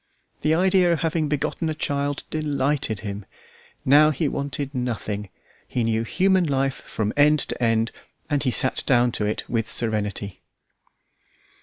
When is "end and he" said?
7.63-8.49